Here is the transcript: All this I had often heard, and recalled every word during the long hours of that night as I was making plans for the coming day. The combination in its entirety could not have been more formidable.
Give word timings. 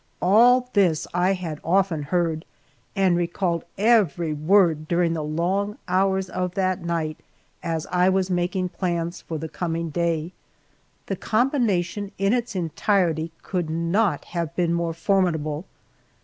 All 0.19 0.67
this 0.73 1.05
I 1.13 1.33
had 1.33 1.59
often 1.63 2.01
heard, 2.01 2.43
and 2.95 3.15
recalled 3.15 3.65
every 3.77 4.33
word 4.33 4.87
during 4.87 5.13
the 5.13 5.23
long 5.23 5.77
hours 5.87 6.27
of 6.27 6.55
that 6.55 6.83
night 6.83 7.19
as 7.61 7.85
I 7.91 8.09
was 8.09 8.27
making 8.27 8.69
plans 8.69 9.21
for 9.21 9.37
the 9.37 9.47
coming 9.47 9.91
day. 9.91 10.31
The 11.05 11.17
combination 11.17 12.11
in 12.17 12.33
its 12.33 12.55
entirety 12.55 13.31
could 13.43 13.69
not 13.69 14.25
have 14.25 14.55
been 14.55 14.73
more 14.73 14.93
formidable. 14.95 15.65